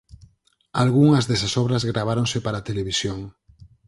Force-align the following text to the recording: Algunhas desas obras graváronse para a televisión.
Algunhas 0.83 1.27
desas 1.29 1.53
obras 1.63 1.83
graváronse 1.91 2.37
para 2.45 2.57
a 2.59 2.65
televisión. 2.69 3.19